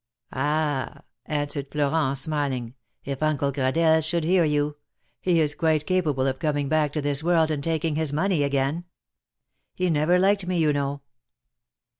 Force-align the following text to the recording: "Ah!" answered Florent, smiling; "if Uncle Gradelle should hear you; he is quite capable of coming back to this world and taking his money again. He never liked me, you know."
"Ah!" 0.33 1.03
answered 1.27 1.67
Florent, 1.71 2.17
smiling; 2.17 2.73
"if 3.05 3.21
Uncle 3.21 3.51
Gradelle 3.51 4.01
should 4.01 4.23
hear 4.23 4.43
you; 4.43 4.77
he 5.19 5.39
is 5.39 5.53
quite 5.53 5.85
capable 5.85 6.25
of 6.25 6.39
coming 6.39 6.67
back 6.67 6.91
to 6.93 7.03
this 7.03 7.21
world 7.21 7.51
and 7.51 7.63
taking 7.63 7.97
his 7.97 8.11
money 8.11 8.41
again. 8.41 8.85
He 9.75 9.91
never 9.91 10.17
liked 10.17 10.47
me, 10.47 10.57
you 10.57 10.73
know." 10.73 11.01